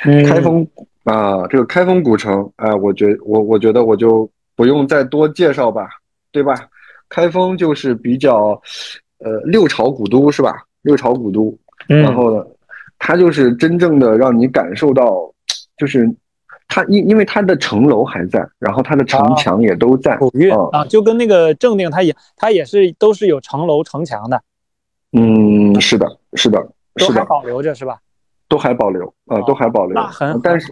[0.05, 0.67] 嗯、开封
[1.03, 5.89] 啊，这个开封古城，哎、呃，我觉我我觉得我就不用再多介绍吧，
[6.31, 6.55] 对吧？
[7.09, 8.59] 开封就是比较，
[9.19, 10.63] 呃，六朝古都是吧？
[10.81, 11.55] 六朝古都，
[11.89, 12.45] 嗯、然后呢，
[12.97, 15.31] 它就是真正的让你感受到，
[15.77, 16.09] 就是
[16.67, 24.41] 它因因为它的城楼还在，然后它的城墙也都在，古韵啊，就跟那个正定，它也它也是都是有城楼城墙的。
[25.11, 26.65] 嗯，是的，是的，
[26.97, 27.99] 是的保留着是吧？
[28.53, 29.95] 都还保留啊，都还保留。
[30.43, 30.71] 但是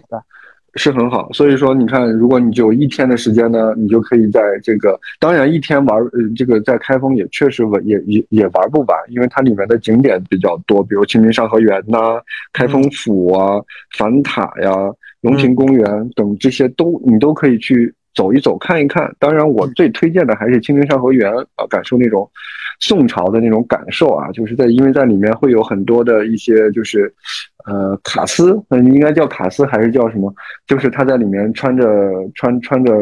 [0.76, 1.28] 是很好。
[1.32, 11.98] 所以说，你看，如果你就一天的时间呢，你就可以在这个，当然一天玩，呃，这个在开封也确实玩，也也也玩不完，因为它里面的景点比较多，比如清明上河园呐、
[12.52, 13.60] 开封府啊、
[13.98, 14.72] 反塔呀、
[15.22, 19.14] 龙亭公园等这些都你都可以去走一走、看一看。
[19.18, 22.30] 当然，我最推荐的还是清明上河园啊，感受那种。
[22.80, 27.14] 宋朝的那种感受啊，就是在因为在里面会有很多的一些就是，
[27.64, 30.34] 呃，卡斯，嗯，应该叫卡斯还是叫什么？
[30.66, 31.84] 就是他在里面穿着
[32.34, 32.92] 穿穿着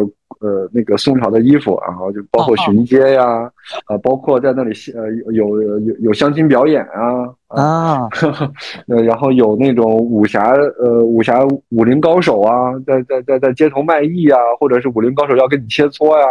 [0.40, 3.50] 呃那个宋朝的衣服，然后就包括巡街呀，
[3.86, 8.08] 啊，包括在那里呃有有有有相亲表演啊啊，
[8.88, 16.26] 呃，然后有那种武侠呃武侠武林高手啊，在在在在街头卖艺啊，或者是武林高手要跟你切磋呀，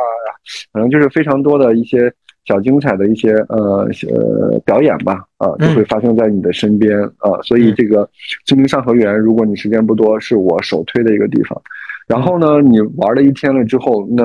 [0.74, 2.14] 反正就是非常多的一些。
[2.46, 8.10] 小精彩的一些呃呃表演吧，啊，就会发生在你的身边啊，所以这个
[8.46, 11.62] 清明上河园，如果你时间不多，是我首推的一个地方。
[12.10, 14.24] 然后呢，你玩了一天了之后，那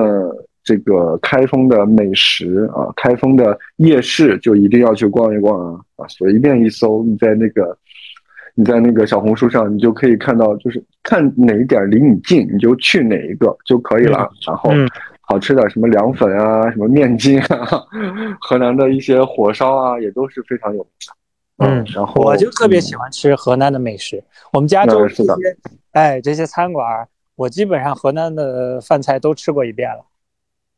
[0.63, 7.77] 这个开封的美食啊，开封的夜市就一定要去逛一逛啊啊，随便一搜，你在那个
[8.55, 14.29] 你在那个小红书上，你就可以看到，就是看哪一点离你近，你就去哪一个就可以了。
[14.45, 14.71] 然后。
[15.27, 17.67] 好吃的什么凉粉啊，什么面筋啊，
[18.39, 21.65] 河南的一些火烧啊，也都是非常有名的。
[21.65, 24.23] 嗯，然后我就特别喜欢吃河南的美食。
[24.53, 25.57] 我们家就这些，
[25.93, 26.85] 哎，这些餐馆，
[27.35, 30.05] 我基本上河南的饭菜都吃过一遍了。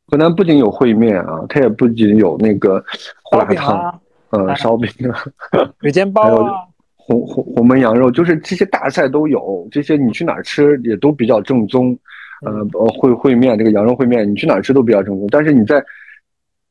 [0.06, 2.82] 河南不仅有烩面啊，它也不仅有那个
[3.22, 5.24] 胡辣汤，嗯，烧饼啊，
[5.80, 6.64] 水煎包啊，
[6.96, 9.68] 红红红焖羊肉，就是这些大菜都有。
[9.70, 11.98] 这些你去哪儿吃也都比较正宗。
[12.40, 15.26] 呃，烩烩面这个羊肉烩面，你去哪儿吃都比较正宗。
[15.30, 15.84] 但是你在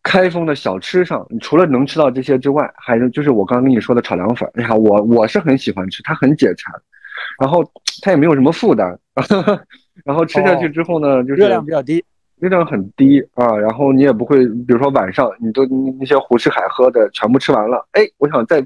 [0.02, 4.50] 开封的小吃上，你除了能吃到这些之外，还有就是我刚刚跟你说的炒凉粉。
[4.56, 6.74] 哎呀，我我是很喜欢吃，它很解馋，
[7.40, 7.64] 然后
[8.02, 8.98] 它也没有什么负担，
[10.06, 12.04] 然后吃下去之后呢，就是热量比较低，
[12.40, 13.56] 热量很低啊。
[13.58, 15.66] 然后你也不会，比如说晚上你都
[16.00, 18.66] 那些胡吃海喝的全部吃完了，哎，我想再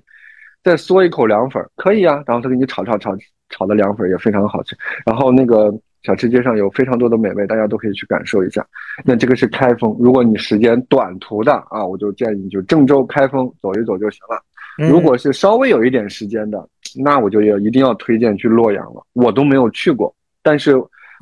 [0.64, 2.24] 再嗦一口凉粉，可以啊。
[2.26, 3.16] 然后他给你炒炒炒
[3.50, 5.74] 炒的凉粉也非常好吃，然后那个。
[6.04, 8.66] 小吃街上有非常多的美味，大家都可以去感受一下。
[9.06, 14.42] 那这个是开封，如果你时间短途的啊，我就建议你就郑州、开封走一走就行了。
[14.90, 16.58] 如果是稍微有一点时间的，
[16.98, 19.06] 那我就要一定要推荐去洛阳了。
[19.14, 20.76] 我都没有去过，但是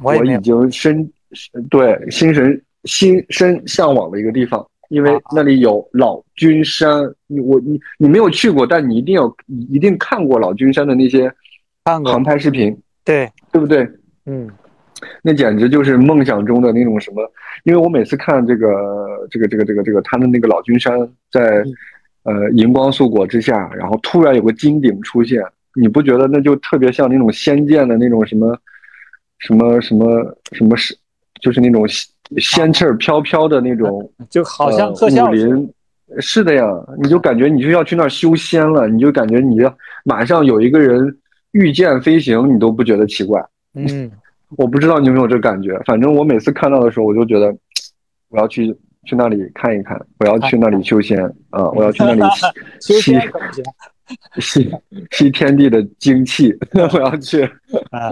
[0.03, 1.12] 我已经深
[1.69, 7.03] 对心神心深向往的一个地方，因为那里有老君山。
[7.27, 11.32] 你我你你没有去过，但你一定要一定看过老君山的那些
[11.86, 13.88] 航拍视频，对对不对？
[14.25, 14.49] 嗯。
[15.23, 17.23] 那简直就是梦想中的那种什么，
[17.63, 20.99] 因为我每次看这个这个这个这个这个他的那个老君山
[21.32, 21.63] 在，
[22.23, 25.41] 呃银光素裹之下，然后突然有个金顶出现，
[25.75, 28.58] 你不觉得那就特别像那种仙剑的那种什么，
[29.39, 30.95] 什么什么什么是，
[31.41, 31.86] 就是那种
[32.38, 35.71] 仙气儿飘飘的那种， 就好像特效林，
[36.19, 36.65] 是的呀，
[37.01, 41.17] 你就感觉你就要去那儿修仙了，你就感觉你要马上有一个人
[41.51, 44.12] 御剑飞行，你都不觉得奇怪，嗯。
[44.58, 47.55] 我不知道你有没有这感觉，反正我每次看到的时候，我就觉得
[48.29, 52.21] 我要去去那里看一看，我要去那里 修仙啊，我要去那里
[52.79, 53.13] 吸
[54.41, 54.69] 吸
[55.12, 56.54] 吸天地的精气，
[56.93, 57.43] 我要去
[57.91, 58.10] 啊！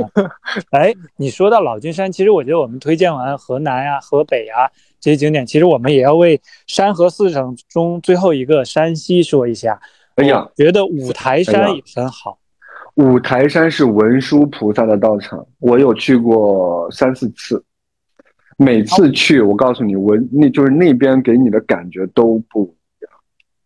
[0.72, 9.80] 哎，你说到老君山，其实我觉得我们推荐完河南啊、河北啊这些景点，其实我们也要为山河四省中最后一个山西说一下。
[10.16, 12.40] 哎呀，觉得五台山也很好。
[12.96, 17.63] 五台山是文殊菩萨的道场，我有去过三四次，
[18.58, 23.12] 每次去，我告诉你，文那就是那边给你的感觉都不一样。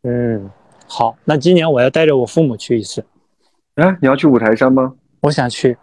[0.03, 0.51] 嗯，
[0.93, 3.01] 好，那今年我要带着我父母去一次。
[3.75, 4.93] 啊，你要去五台山吗？
[5.21, 5.77] 我想去，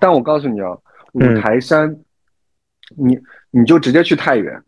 [0.00, 0.76] 但我告诉你啊，
[1.12, 1.96] 五台山，
[2.96, 3.16] 你
[3.52, 4.60] 你就直接去太原，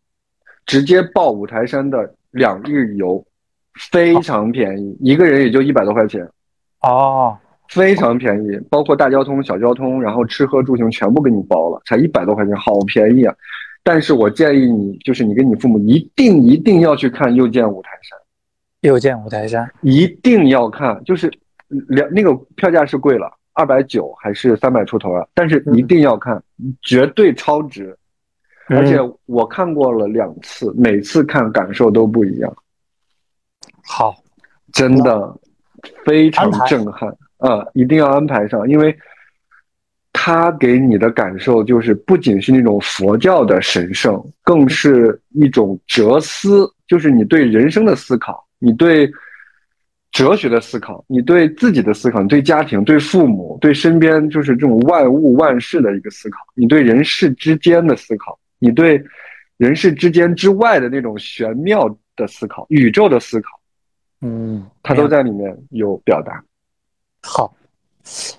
[0.66, 3.24] 直接报五台山的两日游，
[3.90, 6.24] 非常便宜，一个人也就一百多块钱。
[6.82, 7.36] 哦。
[7.68, 13.34] 非常便宜，包括大交通、小交通，然后吃喝住行全部给你包了，才一百多块钱，好便宜啊！
[13.82, 18.18] 但是我建议你，就是你跟你父母一定一定要去看又见五台山，
[18.82, 21.28] 又见五台山一定要看，就是
[21.88, 25.26] 两那个票价是贵了，二百九还是三百出头啊？
[25.34, 26.40] 但是一定要看，
[26.82, 27.96] 绝对超值，
[28.68, 32.56] 而且我看过了两次，每次看感受都不一样。
[33.84, 34.14] 好，
[34.72, 35.34] 真的
[36.04, 37.08] 非常震撼。
[37.38, 38.96] 啊，一定要安排上，因为
[40.12, 49.10] 他给你的感受就是不仅是那种佛教的神圣，更是一种哲思，就是你对人生的思考，你对
[50.12, 59.02] 哲学的思考，你对自己的思考，你对家庭、对父母、对身边就是这种万物万事的一个思考，你对人世之间的思考，你对
[59.56, 63.60] 人世之间之外的那种玄妙的思考、宇宙的思考，
[64.20, 66.44] 嗯，它都在里面有表达。
[67.22, 67.56] 好，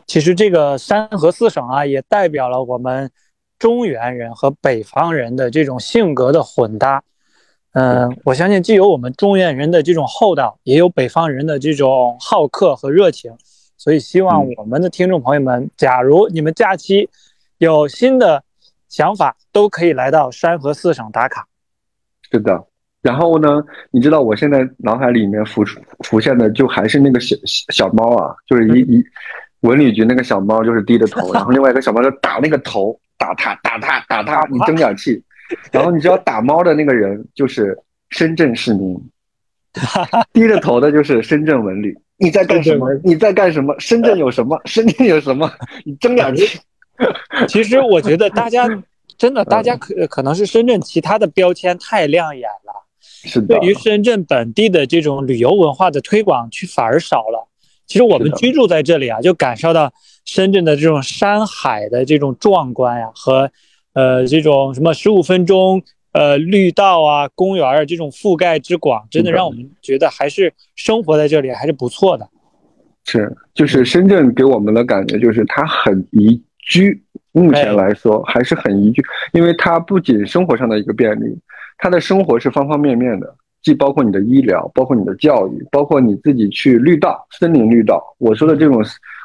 [0.06, 3.12] 其实这个山河四省啊，也代表了我们
[3.60, 7.04] 中原人和北方人的这种性格的混搭。
[7.74, 13.32] 嗯，我相信既有我们中原人的这种厚道，也有北方人的这种好客和热情。
[13.78, 17.10] 所以，希望我们的听众朋友们，假如你们假期
[17.58, 18.44] 有新的
[18.88, 21.48] 想法，都可以来到山河四省打卡。
[22.32, 22.66] 是的。
[23.02, 23.62] 然后呢？
[23.92, 27.36] 你知道我现在脑海里面浮出浮现的就还是那个小
[27.74, 29.04] 小猫啊，就是一一
[29.60, 35.22] 文旅局那个小猫，就是低着头， 然后另外一个小猫就打那个头，打它，打它，打它，你争点气。
[35.72, 37.78] 然后你知道打猫的那个人就是
[38.10, 38.98] 深圳市民，
[40.32, 41.98] 低着头的就是深圳文旅。
[42.18, 42.88] 你在干什么？
[43.04, 43.76] 你在干什么？
[43.80, 44.60] 深圳有什么？
[44.66, 45.52] 深圳有什么？
[45.86, 46.48] 你睁眼睛。
[47.48, 48.68] 其实我觉得大家
[49.18, 52.74] 真的，大家可可能是深圳其他的标签太亮眼了。
[53.26, 57.48] 是对于深圳本地的这种旅游文化的推广，去反而少了。
[57.88, 59.92] 其实我们居住在这里啊，就感受到
[60.24, 63.52] 深圳的这种山海的这种壮观呀，和
[63.94, 65.82] 呃这种什么十五分钟
[66.12, 72.28] 呃绿道啊、公园啊这种覆盖之广，真的让我们觉得还是生活在这里还是不错的。
[73.06, 81.38] 是，就是深圳给我们的感觉就是它很宜居，目前来说还是很宜居，因为它不仅生活上的一个便利。
[81.80, 88.02] 它的生活是方方面面的，既包括你的医疗，包括你的教育，包括你自己去绿道、森林绿道。
[88.20, 88.82] 我说的这种，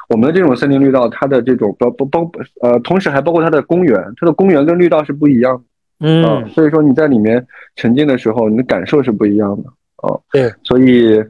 [0.09, 2.31] 我们的这种森林绿道，它的这种包包包
[2.61, 5.63] 呃，同时还包括它的公园，它的公园跟绿道是不一样的。
[6.01, 7.45] 嗯，所以说你在里面
[7.75, 9.69] 沉浸的时候，你的感受是不一样的。
[10.03, 11.23] 哦，对，所以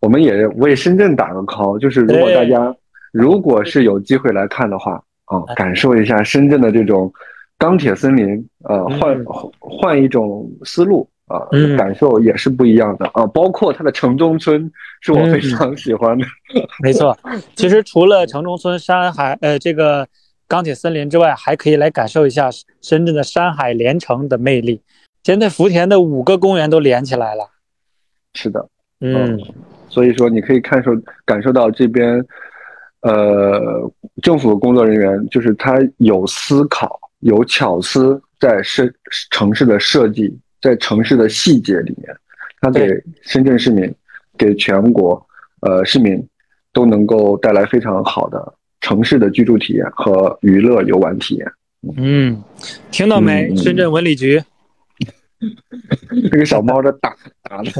[0.00, 2.74] 我们也为深圳打个 call，就是如果大家
[3.12, 7.12] 如果是有机会来看的话，啊，感受一下深圳的这种。
[7.58, 9.22] 钢铁森林，呃，换
[9.58, 11.46] 换一种思路啊，
[11.78, 13.26] 感受也是不一样的啊。
[13.28, 14.70] 包括它的城中村，
[15.00, 16.26] 是我非常喜欢的。
[16.82, 17.16] 没错，
[17.54, 20.06] 其实除了城中村、山海，呃，这个
[20.48, 22.50] 钢铁森林之外，还可以来感受一下
[22.82, 24.82] 深圳的山海连城的魅力。
[25.22, 27.50] 现在福田的五个公园都连起来了。
[28.34, 28.68] 是的，
[29.00, 29.40] 嗯，
[29.88, 30.90] 所以说你可以看受
[31.24, 32.24] 感受到这边，
[33.02, 33.90] 呃，
[34.22, 36.98] 政府工作人员就是他有思考。
[37.20, 38.90] 有巧思在设
[39.30, 42.14] 城市的设计，在城市的细节里面，
[42.60, 43.92] 它给深圳市民、
[44.36, 45.26] 给全国
[45.60, 46.26] 呃市民
[46.72, 51.52] 都能够带来非常好的城市的居住体验和娱乐游玩体验。
[51.96, 52.42] 嗯，
[52.90, 53.54] 听到没？
[53.56, 54.42] 深圳文旅局，
[56.30, 57.70] 这个小猫的打打的。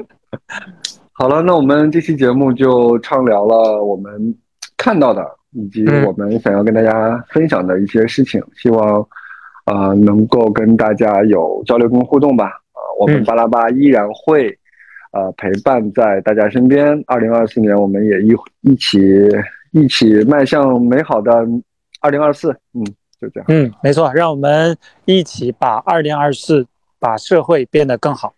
[1.12, 4.34] 好了，那我们这期节目就畅聊了我们
[4.76, 5.24] 看到的。
[5.52, 9.08] 以及我们想要跟大家分享的一些事情，希望
[9.66, 12.46] 啊能够跟大家有交流跟互动吧。
[12.46, 14.48] 啊，我们巴拉巴依然会
[15.12, 17.04] 呃陪伴在大家身边。
[17.06, 18.98] 二零二四年，我们也一一起
[19.72, 21.46] 一起迈向美好的
[22.00, 22.50] 二零二四。
[22.72, 22.82] 嗯，
[23.20, 23.46] 就这样。
[23.48, 26.66] 嗯，没错，让我们一起把二零二四
[26.98, 28.32] 把社会变得更好。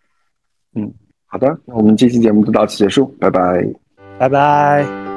[0.75, 0.93] 嗯，
[1.25, 3.65] 好的，那我们这期节目就到此结束，拜拜，
[4.17, 5.08] 拜拜。